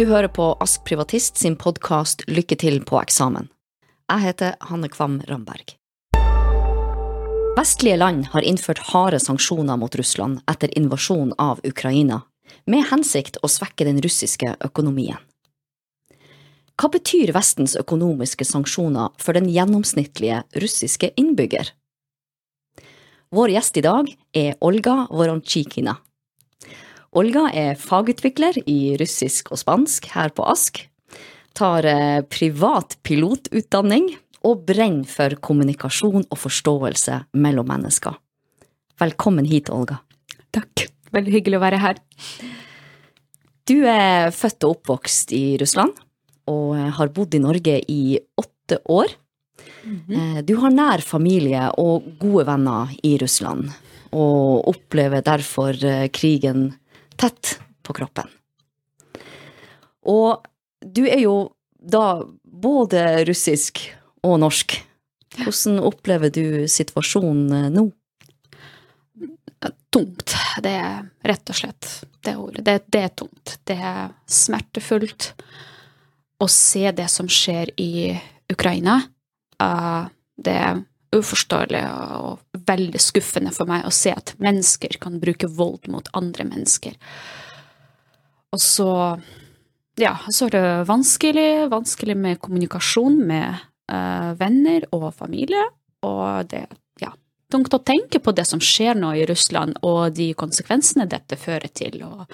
[0.00, 3.50] Du hører på Ask Privatist sin podkast Lykke til på eksamen.
[4.08, 5.74] Jeg heter Hanne Kvam Ramberg.
[7.58, 12.22] Vestlige land har innført harde sanksjoner mot Russland etter invasjonen av Ukraina,
[12.64, 15.20] med hensikt å svekke den russiske økonomien.
[16.80, 21.74] Hva betyr Vestens økonomiske sanksjoner for den gjennomsnittlige russiske innbygger?
[23.36, 26.00] Vår gjest i dag er Olga Vorontsjikina.
[27.10, 30.84] Olga er fagutvikler i russisk og spansk her på Ask,
[31.58, 34.12] tar eh, privat pilotutdanning
[34.46, 38.14] og brenner for kommunikasjon og forståelse mellom mennesker.
[39.02, 39.98] Velkommen hit, Olga.
[40.54, 40.86] Takk.
[41.10, 41.98] Veldig hyggelig å være her.
[43.66, 45.96] Du er født og oppvokst i Russland,
[46.46, 48.02] og har bodd i Norge i
[48.38, 49.10] åtte år.
[50.14, 53.66] Eh, Du har nær familie og gode venner i Russland,
[54.14, 56.70] og opplever derfor eh, krigen
[57.20, 57.56] tett
[57.86, 58.28] på kroppen.
[60.08, 60.46] Og
[60.80, 61.36] du er jo
[61.80, 63.82] da både russisk
[64.26, 64.76] og norsk.
[65.40, 67.88] Hvordan opplever du situasjonen eh, nå?
[69.90, 70.34] Tungt.
[70.62, 71.88] Det er rett og slett
[72.24, 72.62] det ordet.
[72.66, 73.56] Det, det er tungt.
[73.66, 75.32] Det er smertefullt
[76.40, 78.14] å se det som skjer i
[78.50, 79.00] Ukraina.
[79.60, 80.06] Uh,
[80.40, 80.80] det er
[81.16, 81.82] uforståelig
[82.20, 86.94] og veldig skuffende for meg å se at mennesker kan bruke vold mot andre mennesker.
[88.54, 88.90] Og så
[90.00, 93.58] ja, så er det vanskelig, vanskelig med kommunikasjon med
[93.92, 95.66] uh, venner og familie.
[96.06, 96.79] Og det er
[97.50, 101.70] tungt å tenke på det som skjer nå i Russland, og de konsekvensene dette fører
[101.74, 102.00] til.
[102.06, 102.24] Og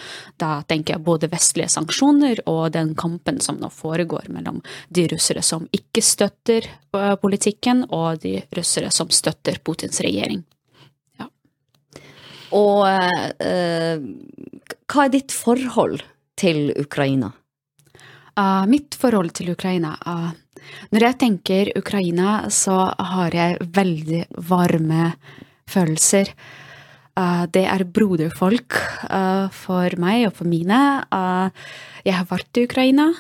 [0.41, 5.43] da tenker jeg både vestlige sanksjoner og den kampen som nå foregår mellom de russere
[5.47, 10.45] som ikke støtter uh, politikken, og de russere som støtter Putins regjering.
[11.21, 11.29] Ja.
[12.57, 13.97] Og eh,
[14.87, 16.05] hva er ditt forhold
[16.39, 17.33] til Ukraina?
[18.37, 20.35] Uh, mitt forhold til Ukraina uh,
[20.93, 25.13] Når jeg tenker Ukraina, så har jeg veldig varme
[25.71, 26.33] følelser.
[27.17, 28.77] Uh, det er broderfolk
[29.57, 30.81] for meg og for mine.
[32.05, 33.13] jeg har vært i Ukraina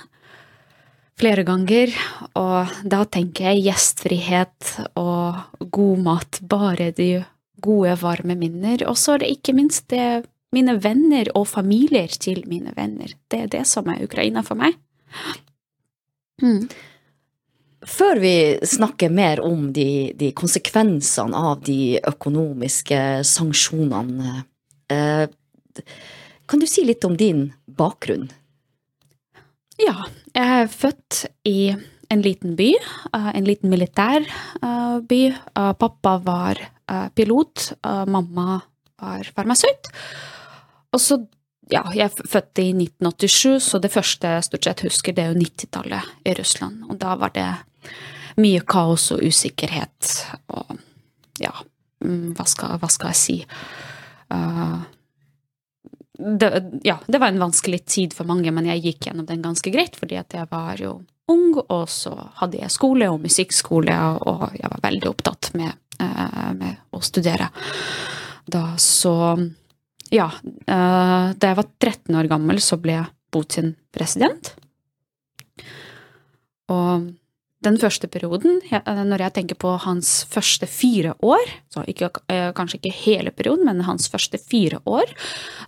[1.17, 1.93] flere ganger,
[2.37, 6.41] og da tenker jeg gjestfrihet og god mat.
[6.45, 7.25] Bare de
[7.65, 8.85] gode, varme minner.
[8.89, 13.13] Og så er det ikke minst det mine venner og familier til mine venner.
[13.31, 14.77] Det er det som er Ukraina for meg.
[16.43, 16.69] Mm.
[17.87, 24.41] Før vi snakker mer om de, de, konsekvensene av de økonomiske sanksjonene,
[24.91, 25.27] eh,
[26.47, 28.27] kan du si litt om din bakgrunn?
[29.79, 31.77] Ja, jeg er født i
[32.11, 35.23] en liten by, eh, en liten militær eh, by.
[35.79, 36.63] Pappa var
[37.19, 37.73] pilot,
[38.07, 38.61] mamma
[39.03, 39.89] var farmasøyt.
[40.95, 41.19] Og så
[41.73, 45.33] ja, jeg er født i 1987, så det første jeg stort sett husker, det er
[45.33, 46.85] jo 90-tallet i Russland.
[46.87, 47.49] Og da var det
[48.41, 50.13] mye kaos og usikkerhet
[50.53, 50.77] og
[51.41, 51.53] ja,
[52.05, 53.37] mm, hva skal, hva skal jeg si
[54.33, 54.79] uh,
[56.17, 56.51] det,
[56.87, 59.99] Ja, det var en vanskelig tid for mange, men jeg gikk gjennom den ganske greit,
[60.01, 60.99] fordi at jeg var jo
[61.33, 66.53] ung, og så hadde jeg skole og musikkskole, og jeg var veldig opptatt med, uh,
[66.57, 67.51] med å studere.
[68.47, 69.17] Da så
[70.15, 73.01] ja, uh, da jeg var 13 år gammel, så ble
[73.35, 74.55] Putin president.
[76.73, 77.11] Og
[77.67, 82.79] den første perioden, når jeg tenker på hans første fire år, så ikke, uh, kanskje
[82.81, 85.11] ikke hele perioden, men hans første fire år,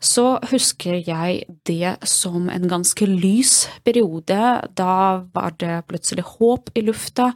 [0.01, 4.41] så husker jeg det som en ganske lys periode.
[4.79, 4.95] Da
[5.35, 7.33] var det plutselig håp i lufta.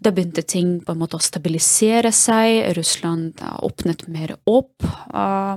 [0.00, 2.72] Da begynte ting på en måte å stabilisere seg.
[2.78, 4.86] Russland åpnet mer opp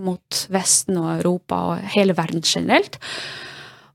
[0.03, 2.99] mot Vesten og Europa og hele verden generelt.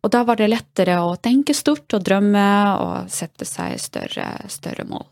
[0.02, 2.46] Og da var det lettere å tenke stort og drømme
[2.82, 5.06] og sette seg større, større mål.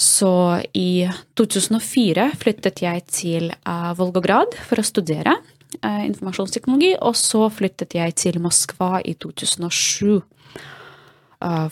[0.00, 0.32] Så
[0.74, 1.04] i
[1.38, 8.16] 2004 flyttet jeg til uh, Volgograd for å studere uh, informasjonsteknologi, og så flyttet jeg
[8.18, 10.20] til Moskva i 2007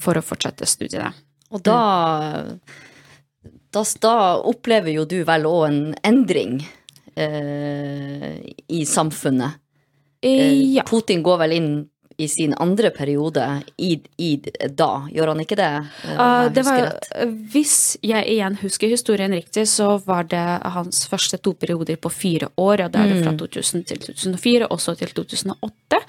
[0.00, 1.10] for å fortsette studiene.
[1.52, 1.80] Og da,
[3.72, 4.14] da, da
[4.48, 6.58] opplever jo du vel òg en endring
[7.16, 8.36] eh,
[8.68, 9.60] i samfunnet.
[10.20, 10.84] Eh, ja.
[10.88, 11.70] Putin går vel inn
[12.18, 13.44] i sin andre periode
[13.76, 14.28] i, i
[14.74, 15.70] da, gjør han ikke det?
[16.18, 16.88] Uh, det var,
[17.52, 20.42] hvis jeg igjen husker historien riktig, så var det
[20.74, 22.82] hans første to perioder på fire år.
[22.84, 26.00] og Det er det fra 2000 til 2004, også til 2008.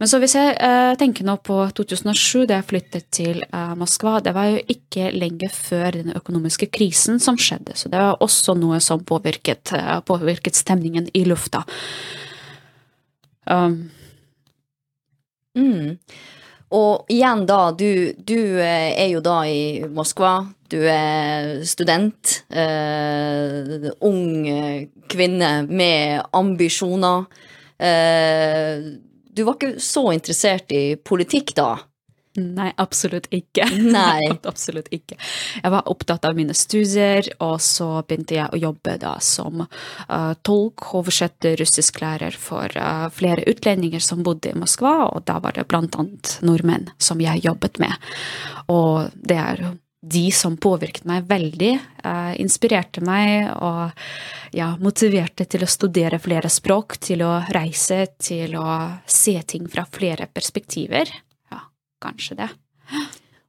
[0.00, 4.22] Men så hvis jeg uh, tenker nå på 2007, da jeg flyttet til uh, Moskva,
[4.24, 7.76] det var jo ikke lenge før den økonomiske krisen som skjedde.
[7.76, 9.76] Så det var også noe som påvirket,
[10.08, 11.66] påvirket stemningen i lufta.
[13.44, 13.90] Um,
[15.58, 15.96] Mm.
[16.74, 20.36] Og igjen da, du, du er jo da i Moskva.
[20.70, 22.40] Du er student.
[22.50, 24.48] Eh, ung
[25.10, 27.28] kvinne med ambisjoner.
[27.78, 28.88] Eh,
[29.34, 31.74] du var ikke så interessert i politikk da?
[32.34, 33.66] Nei, absolutt ikke.
[33.78, 34.26] Nei.
[34.50, 35.16] absolutt ikke.
[35.60, 40.32] Jeg var opptatt av mine studier, og så begynte jeg å jobbe da som uh,
[40.42, 45.68] tolk, oversetter, russisklærer for uh, flere utlendinger som bodde i Moskva, og da var det
[45.70, 48.10] blant annet nordmenn som jeg jobbet med.
[48.72, 49.62] Og det er
[50.04, 51.70] de som påvirket meg veldig,
[52.02, 53.94] uh, inspirerte meg og
[54.58, 58.66] ja, motiverte til å studere flere språk, til å reise, til å
[59.06, 61.14] se ting fra flere perspektiver
[62.04, 62.50] kanskje det.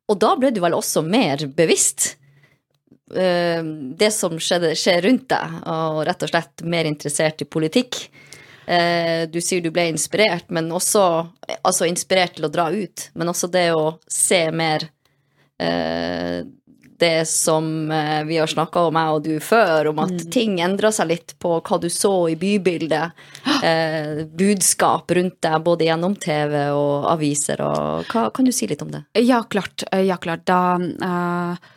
[0.09, 2.13] Og da ble du vel også mer bevisst
[3.13, 3.61] uh,
[3.99, 8.05] det som skjedde, skjer rundt deg, og rett og slett mer interessert i politikk.
[8.65, 11.05] Uh, du sier du ble inspirert, men også
[11.61, 14.87] altså inspirert til å dra ut, men også det å se mer
[15.61, 16.41] uh,
[16.97, 20.29] det som eh, vi har snakka om, jeg og du, før, om at mm.
[20.31, 23.25] ting endra seg litt på hva du så i bybildet.
[23.65, 27.63] Eh, budskap rundt deg, både gjennom TV og aviser.
[27.65, 29.01] Og, hva, kan du si litt om det?
[29.17, 29.81] Ja, klart.
[29.95, 30.43] Eh, ja, klart.
[30.45, 31.71] Da, uh,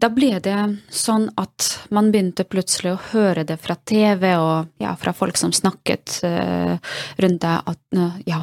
[0.00, 0.56] da ble det
[0.90, 5.54] sånn at man begynte plutselig å høre det fra TV og ja, fra folk som
[5.54, 6.74] snakket uh,
[7.22, 8.42] rundt deg, at, uh, ja,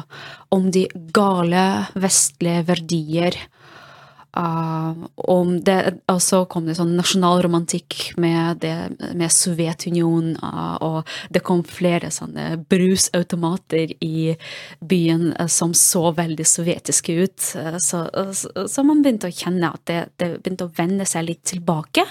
[0.54, 1.66] om de gale
[1.98, 3.40] vestlige verdier
[4.38, 4.94] Uh,
[5.62, 8.62] det, og så kom det sånn nasjonalromantikk med,
[9.18, 14.36] med Sovjetunionen, uh, og det kom flere sånne brusautomater i
[14.78, 17.48] byen uh, som så veldig sovjetiske ut.
[17.82, 18.04] Så,
[18.38, 22.04] så, man begynte å kjenne at det, det, begynte å vende seg litt tilbake.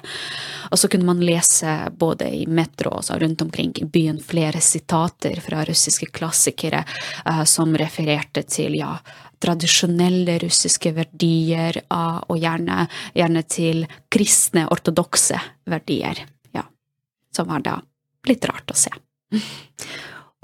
[0.72, 5.40] Og så kunne man lese både i metro og rundt omkring i byen flere sitater
[5.44, 6.84] fra russiske klassikere
[7.48, 8.96] som refererte til ja,
[9.44, 12.86] tradisjonelle russiske verdier, og gjerne,
[13.18, 15.40] gjerne til kristne, ortodokse
[15.70, 16.26] verdier.
[16.56, 16.66] Ja.
[17.36, 17.80] Som var da
[18.28, 18.94] litt rart å se.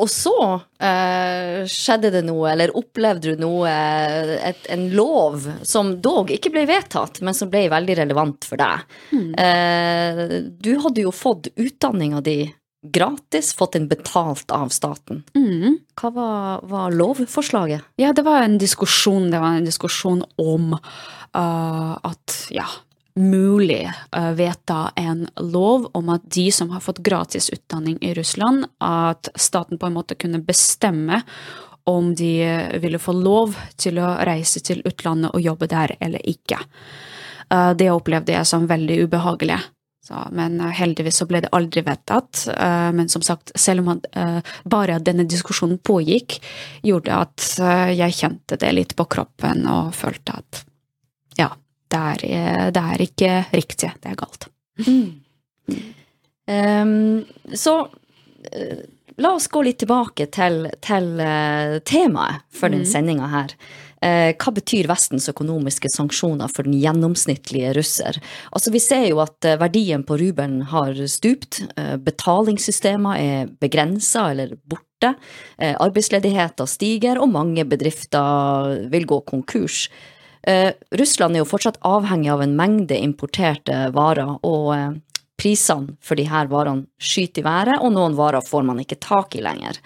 [0.01, 0.38] Og så
[0.81, 6.66] eh, skjedde det noe, eller opplevde du noe, et, en lov som dog ikke ble
[6.68, 8.98] vedtatt, men som ble veldig relevant for deg.
[9.13, 9.30] Mm.
[9.38, 12.39] Eh, du hadde jo fått utdanninga di
[12.83, 15.24] gratis, fått den betalt av staten.
[15.35, 15.77] Mm.
[16.01, 17.81] Hva var, var, lovforslaget?
[17.95, 19.31] Ja, det var en diskusjon.
[19.31, 22.65] Det var en diskusjon om uh, at ja,
[23.15, 28.65] mulig uh, vedta en lov om at de som har fått gratis utdanning i Russland,
[28.83, 31.21] at staten på en måte kunne bestemme
[31.83, 32.47] om de
[32.79, 36.59] ville få lov til å reise til utlandet og jobbe der eller ikke.
[37.47, 39.62] Uh, det opplevde jeg som veldig ubehagelig.
[40.03, 42.44] Så, men uh, heldigvis så ble det aldri vedtatt.
[42.51, 46.41] Uh, men som sagt, selv om uh, bare at denne diskusjonen pågikk,
[46.83, 47.45] gjorde at
[47.95, 50.63] jeg kjente det litt på kroppen og følte at
[51.39, 51.47] ja,
[51.94, 52.25] det er,
[52.75, 54.50] det er ikke riktig, det er galt.
[54.83, 55.21] Mm.
[56.51, 57.23] Um,
[57.55, 57.77] så
[59.23, 61.07] la oss gå litt tilbake til, til
[61.88, 62.89] temaet for den mm.
[62.91, 63.55] sendinga her.
[64.03, 68.19] Eh, hva betyr Vestens økonomiske sanksjoner for den gjennomsnittlige russer?
[68.51, 71.61] Altså, vi ser jo at eh, verdien på rubelen har stupt.
[71.79, 74.81] Eh, betalingssystemer er begrensa eller borte.
[75.59, 79.89] Arbeidsledigheten stiger, og mange bedrifter vil gå konkurs.
[80.95, 84.72] Russland er jo fortsatt avhengig av en mengde importerte varer, og
[85.36, 89.43] prisene for her varene skyter i været, og noen varer får man ikke tak i
[89.43, 89.81] lenger.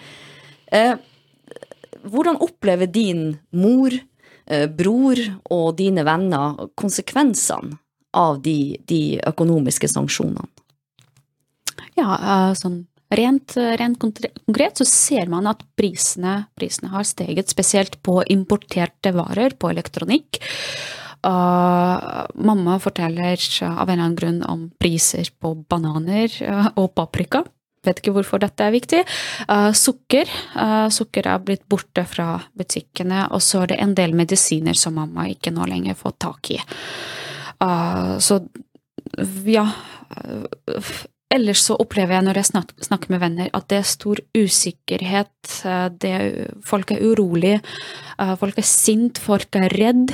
[2.11, 3.93] Hvordan opplever din mor,
[4.45, 5.19] eh, bror
[5.51, 7.77] og dine venner konsekvensene
[8.17, 10.47] av de, de økonomiske sanksjonene?
[11.97, 18.01] Ja, eh, sånn rent, rent, konkret så ser man at prisene, prisene har steget, spesielt
[18.03, 20.41] på importerte varer, på elektronikk.
[21.27, 26.29] Uh, mamma forteller av en eller annen grunn om priser på bananer
[26.77, 27.41] og paprika.
[27.87, 29.01] Vet ikke hvorfor dette er viktig.
[29.47, 30.29] Uh, sukker.
[30.57, 34.97] Uh, sukker er blitt borte fra butikkene, og så er det en del medisiner som
[34.99, 36.61] mamma ikke nå lenger får tak i.
[37.63, 38.41] Uh, så
[39.47, 39.63] ja
[41.33, 45.49] Ellers så opplever jeg når jeg snak snakker med venner, at det er stor usikkerhet.
[45.99, 46.11] Det,
[46.63, 47.57] folk er urolig,
[48.39, 50.13] folk er sint, folk er redd,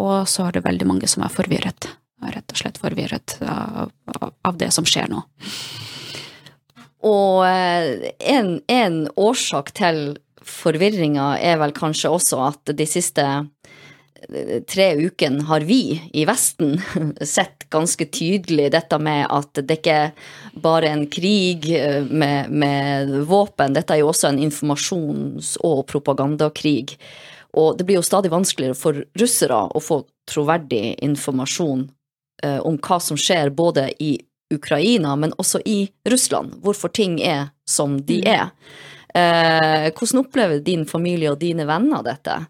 [0.00, 1.90] og så er det veldig mange som er forvirret.
[2.24, 5.20] Rett og slett forvirret av det som skjer nå.
[7.06, 14.60] Og eh, en, en årsak til forvirringa er vel kanskje også at de siste eh,
[14.68, 16.76] tre ukene har vi i Vesten
[17.34, 20.00] sett ganske tydelig dette med at det ikke
[20.60, 25.86] bare er en krig eh, med, med våpen, dette er jo også en informasjons- og
[25.88, 26.98] propagandakrig.
[27.56, 31.88] Og det blir jo stadig vanskeligere for russere å få troverdig informasjon
[32.40, 34.14] om hva som skjer både i
[34.50, 38.28] Ukraina, men også i Russland, hvorfor ting er som de Mm.
[38.28, 38.50] er.
[39.14, 42.46] Eh, hvordan opplever din familie og dine venner dette?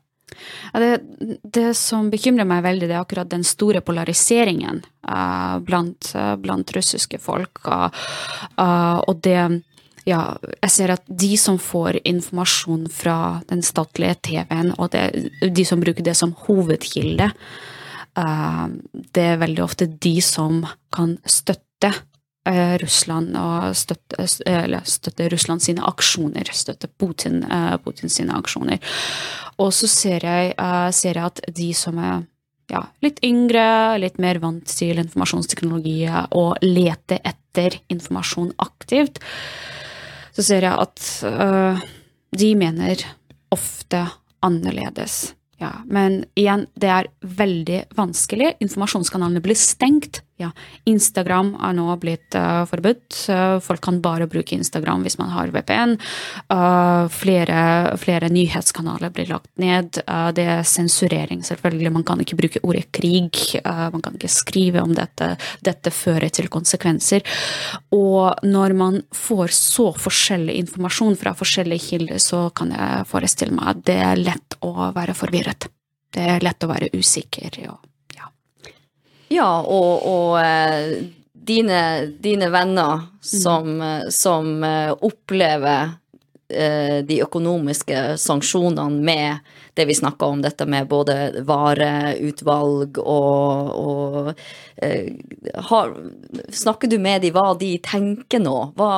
[0.72, 1.00] Ja, det,
[1.42, 6.70] det som bekymrer meg veldig, det er akkurat den store polariseringen uh, blant, uh, blant
[6.76, 7.60] russiske folk.
[7.66, 9.62] eh, og det
[10.06, 15.64] ja, jeg ser at de som får informasjon fra den statlige TV-en, og det, de
[15.68, 17.28] som bruker det som hovedkilde,
[19.14, 25.84] det er veldig ofte de som kan støtte eh, Russland og støtte, støtte Russland sine
[25.86, 28.82] aksjoner, støtte Putin, eh, Putin sine aksjoner.
[29.58, 32.22] Og så ser eh, ser jeg at de som er
[32.70, 36.04] ja, litt yngre, litt mer vant til informasjonsteknologi
[36.38, 39.18] og leter etter informasjon aktivt,
[40.36, 41.82] så ser jeg at øh,
[42.38, 43.02] de mener
[43.50, 44.04] ofte
[44.46, 45.34] annerledes.
[45.60, 48.54] Ja, men igjen, det er veldig vanskelig.
[48.64, 50.22] Informasjonskanalene blir stengt.
[50.40, 50.48] Ja,
[50.88, 53.12] Instagram er nå blitt uh, forbudt.
[53.60, 55.96] Folk kan bare bruke Instagram hvis man har VPN.
[56.48, 60.00] Uh, flere, flere nyhetskanaler blir lagt ned.
[60.06, 61.92] Uh, det er sensurering, selvfølgelig.
[61.92, 63.42] Man kan ikke bruke ordet krig.
[63.60, 65.34] Man kan ikke skrive om dette.
[65.66, 67.26] Dette fører til konsekvenser.
[67.92, 73.74] Og når man får så forskjellig informasjon fra forskjellige kilder, så kan jeg forestille meg
[73.74, 75.68] at det er lett å være forvirret.
[76.10, 77.60] Det er lett å være usikker.
[77.60, 77.76] Ja.
[79.30, 81.80] Ja, og, og eh, dine,
[82.18, 84.10] dine venner som, mm.
[84.10, 85.92] som eh, opplever
[86.50, 94.32] eh, de økonomiske sanksjonene med det vi snakka om, dette med både vareutvalg og, og
[94.82, 95.92] uh, har,
[96.50, 98.56] Snakker du med dem hva de tenker nå?
[98.76, 98.90] Hva,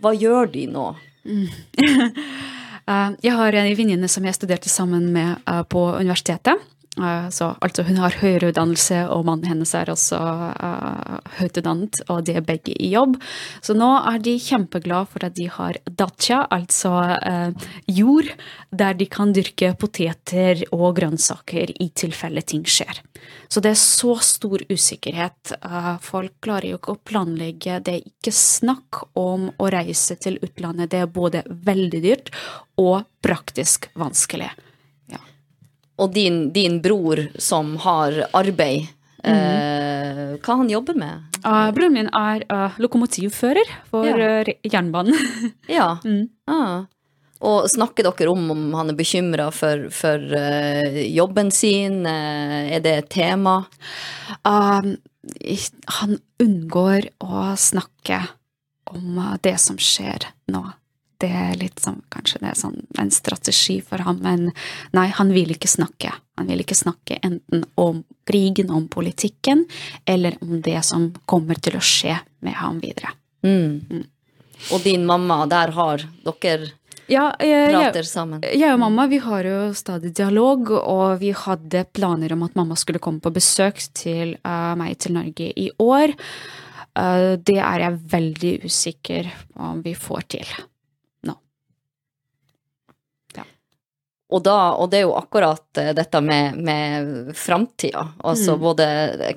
[0.00, 0.92] hva gjør de nå?
[2.88, 6.56] Eh, jeg har en venninne som jeg studerte sammen med på universitetet.
[6.98, 12.00] Eh, Så, altså hun har høyere utdannelse, og mannen hennes er også uh, høyt utdannet,
[12.10, 13.18] og de er begge i jobb.
[13.62, 18.30] Så nå er de kjempeglade for at de har dacha, altså uh, jord,
[18.70, 23.02] der de kan dyrke poteter og grønnsaker i tilfelle ting skjer.
[23.48, 25.54] Så det er så stor usikkerhet.
[25.62, 27.80] Uh, folk klarer jo ikke å planlegge.
[27.84, 30.90] Det er ikke snakk om å reise til utlandet.
[30.92, 32.32] Det er både veldig dyrt
[32.80, 34.50] og praktisk vanskelig.
[35.98, 38.86] Og din, din bror som har arbeid,
[39.24, 41.24] eh, hva han jobber med?
[41.42, 44.42] Uh, broren min er uh, lokomotivfører for Ja.
[44.42, 45.18] uh, jernbanen.
[45.78, 45.98] Ja.
[46.04, 46.28] Mm.
[46.50, 46.86] Ah.
[47.40, 52.00] Og snakker dere om om han er bekymra for, for jobben sin?
[52.06, 53.60] Er det et tema?
[54.42, 54.96] Um,
[56.00, 58.24] han unngår å snakke
[58.90, 60.64] om det som skjer nå.
[61.18, 64.52] Det er litt sånn, kanskje det er sånn en strategi for ham, men
[64.94, 66.12] nei, han vil ikke snakke.
[66.38, 69.64] Han vil ikke snakke enten om krigen, om politikken,
[70.06, 73.10] eller om det som kommer til å skje med ham videre.
[73.42, 74.04] Mm.
[74.70, 76.70] Og din mamma, der har dere
[77.08, 78.46] Ja, jeg, jeg, prater sammen?
[78.46, 82.78] Jeg og mamma vi har jo stadig dialog, og vi hadde planer om at mamma
[82.78, 86.14] skulle komme på besøk til uh, meg til Norge i år.
[86.94, 90.58] Uh, det er jeg veldig usikker på om vi får til
[94.28, 98.02] Og, da, og det er jo akkurat eh, dette med, med framtida.
[98.20, 98.60] Altså Mm.
[98.60, 98.86] både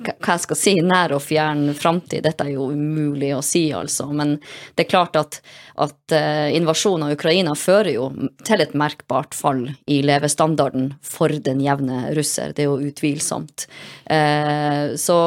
[0.04, 2.22] hva jeg skal si, nær og fjern framtid.
[2.26, 4.10] Dette er jo umulig å si, altså.
[4.12, 4.34] Men
[4.76, 5.40] det er klart at,
[5.80, 8.10] at eh, invasjonen av Ukraina fører jo
[8.44, 12.52] til et merkbart fall i levestandarden for den jevne russer.
[12.52, 13.64] Det er jo utvilsomt.
[14.12, 15.18] Eh, så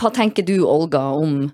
[0.00, 1.48] hva tenker du, Olga, om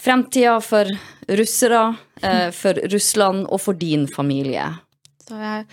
[0.00, 0.90] fremtida for
[1.28, 4.72] russere, eh, for Russland og for din familie?
[5.24, 5.64] Så jeg,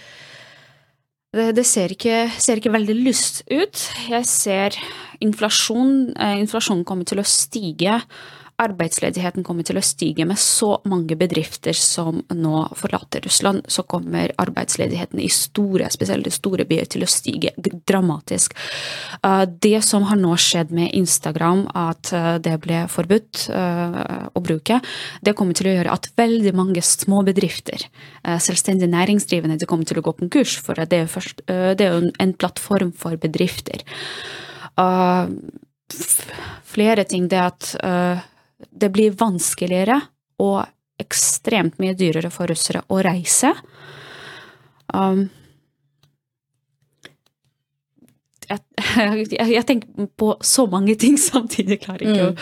[1.35, 3.83] det, det ser, ikke, ser ikke veldig lyst ut.
[4.11, 4.77] Jeg ser
[5.23, 6.11] inflasjon.
[6.15, 7.99] Eh, inflasjonen kommer til å stige.
[8.61, 13.65] Arbeidsledigheten kommer til å stige med så mange bedrifter som nå forlater Russland.
[13.71, 18.55] Så kommer arbeidsledigheten i store, spesielt store byer, til å stige dramatisk.
[19.23, 24.43] Eh, Det som har nå skjedd med Instagram, at eh, det ble forbudt eh, å
[24.43, 24.79] bruke,
[25.21, 27.83] det kommer til å gjøre at veldig mange små bedrifter,
[28.23, 32.91] selvstendig næringsdrivende, de kommer til å gå konkurs, for det er, det jo en- plattform
[32.95, 33.83] for bedrifter.
[36.71, 37.75] Flere ting det at
[38.69, 39.99] det blir vanskeligere
[40.41, 40.63] og
[41.01, 43.53] ekstremt mye dyrere for russere å reise.
[44.93, 45.27] Um,
[48.51, 48.59] jeg,
[49.37, 52.33] jeg, jeg tenker på så mange ting samtidig, klarer ikke å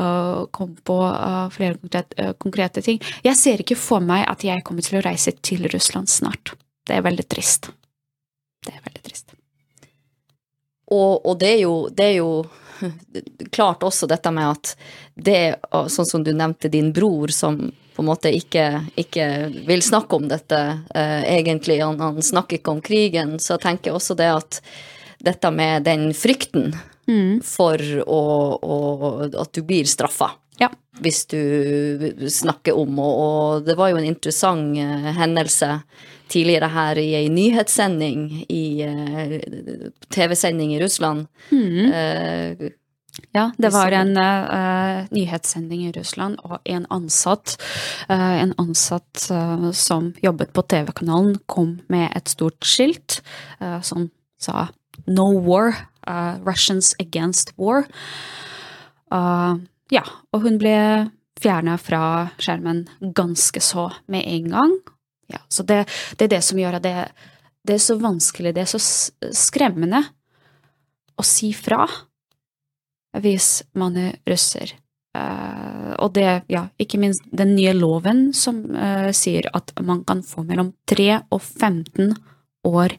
[0.00, 3.00] uh, komme på uh, flere konkrete, uh, konkrete ting.
[3.26, 6.56] Jeg ser ikke for meg at jeg kommer til å reise til Russland snart.
[6.84, 7.72] Det er veldig trist.
[8.66, 9.32] det er veldig trist.
[10.92, 12.30] Og, og det, er jo, det er jo
[13.54, 14.74] klart også dette med at
[15.14, 17.60] det, sånn som du nevnte din bror, som
[17.94, 18.66] på en måte ikke,
[18.98, 19.26] ikke
[19.68, 20.58] vil snakke om dette
[20.94, 24.58] eh, egentlig, han, han, snakker ikke om krigen, så tenker jeg også det at
[25.24, 26.72] dette med den frykten
[27.06, 27.44] mm.
[27.46, 28.22] for å,
[28.58, 28.78] å,
[29.30, 30.32] at du blir straffa.
[30.60, 30.70] Ja.
[31.02, 31.40] Hvis du
[32.30, 35.80] snakker om, og, og det var jo en interessant uh, hendelse
[36.30, 39.34] tidligere her i ei nyhetssending i uh,
[40.14, 41.26] TV-sending i Russland.
[41.50, 41.90] Mm.
[41.90, 42.70] Uh,
[43.34, 47.56] ja, det var en uh, nyhetssending i Russland, og en ansatt,
[48.08, 53.20] uh, en ansatt uh, som jobbet på TV-kanalen, kom med et stort skilt
[53.82, 54.68] som sa
[55.06, 55.86] 'No war',
[56.44, 57.86] Russians against war.
[59.92, 60.76] Ja, og hun ble
[61.40, 64.74] fjerna fra skjermen ganske så med en gang.
[65.32, 65.84] Ja, så det,
[66.16, 66.96] det, er det som gjør at det,
[67.64, 68.80] det er så vanskelig, det er så
[69.34, 70.02] skremmende
[71.16, 71.84] å si fra
[73.22, 74.74] hvis man er russer.
[75.14, 80.24] Uh, og det, ja, ikke minst den nye loven som uh, sier at man kan
[80.26, 82.16] få mellom 3 og 15
[82.66, 82.96] år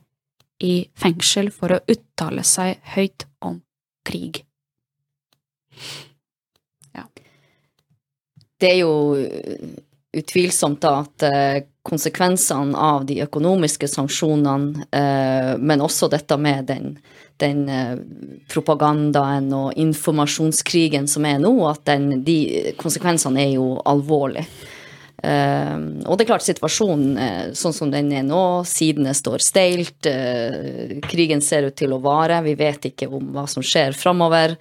[0.63, 3.59] i fengsel for å uttale seg høyt om
[4.07, 4.45] krig.
[8.65, 8.93] Det er jo
[10.15, 14.87] utvilsomt da at uh, konsekvensene av de økonomiske sanksjonene,
[15.61, 16.95] men også dette med den
[17.41, 17.97] den eh,
[18.51, 24.47] propagandaen og informasjonskrigen som er nå, at den, de konsekvensene er jo alvorlige.
[25.25, 30.05] Uh, og det er klart situasjonen uh, sånn som den er nå, sidene står steilt,
[30.11, 34.53] uh, krigen ser ut til å vare, vi vet ikke om hva som skjer framover.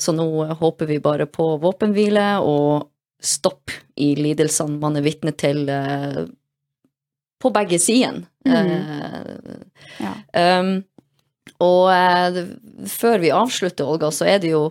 [0.00, 0.26] Så nå
[0.60, 2.88] håper vi bare på våpenhvile og
[3.20, 5.68] stopp i lidelsene man er vitne til
[7.40, 8.22] på begge sider.
[8.48, 8.70] Mm.
[10.00, 10.14] Ja.
[10.60, 10.72] Um,
[11.60, 12.40] og uh,
[12.88, 14.62] før vi avslutter, Olga, så er det jo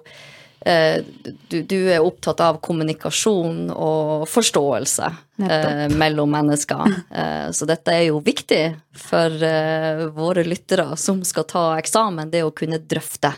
[0.66, 1.02] eh,
[1.50, 5.10] du, du, er opptatt av kommunikasjon og forståelse
[5.50, 6.96] eh, mellom mennesker.
[7.10, 8.64] Eh, så dette er jo viktig
[8.98, 13.34] for eh, våre lyttere som skal ta eksamen, det å kunne drøfte.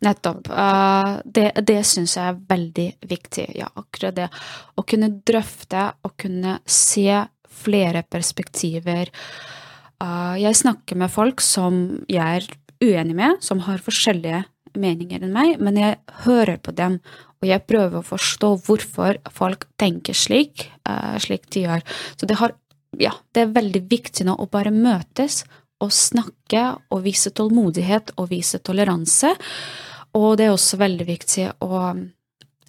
[0.00, 0.48] Nettopp.
[0.48, 3.46] Uh, det det syns jeg er veldig viktig.
[3.58, 4.28] Ja, akkurat det.
[4.76, 7.20] Å kunne drøfte og kunne se
[7.60, 9.10] flere perspektiver.
[10.00, 12.48] Uh, jeg snakker med folk som jeg er
[12.80, 14.46] uenig med, som har forskjellige
[14.80, 17.00] meninger enn meg, men jeg hører på dem,
[17.40, 21.84] og jeg prøver å forstå hvorfor folk tenker slik, uh, slik de gjør.
[22.16, 22.56] Så det, har,
[22.96, 25.42] ja, det er veldig viktig nå å bare møtes
[25.80, 29.34] og snakke og vise tålmodighet og vise toleranse.
[30.18, 31.82] Og det er også veldig viktig å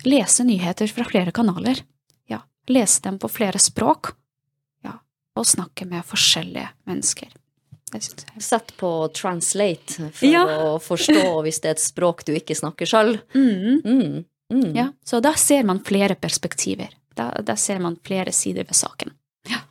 [0.06, 1.82] lese nyheter fra flere kanaler.
[2.30, 4.14] Ja, lese dem på flere språk
[5.42, 7.30] og snakke med forskjellige mennesker.
[8.40, 10.44] Sett på translate for ja.
[10.46, 13.18] å forstå hvis det er et språk du ikke snakker sjøl.
[13.36, 13.82] Mm.
[13.84, 14.20] Mm.
[14.52, 14.70] Mm.
[14.76, 16.94] Ja, så da ser man flere perspektiver.
[17.16, 19.12] Da, da ser man flere sider ved saken.
[19.52, 19.64] Ja.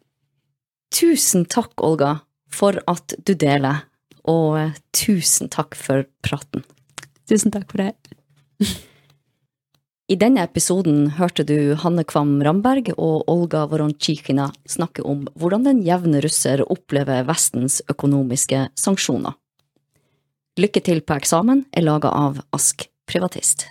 [0.92, 2.18] Tusen takk, Olga,
[2.52, 3.86] for at du deler,
[4.28, 6.66] og eh, tusen takk for praten.
[7.30, 7.94] Tusen takk for det.
[10.10, 15.84] I denne episoden hørte du Hanne Kvam Ramberg og Olga Vorontsjikina snakke om hvordan den
[15.86, 19.38] jevne russer opplever Vestens økonomiske sanksjoner.
[20.58, 23.68] Lykke til på eksamen er laga av Ask Privatist.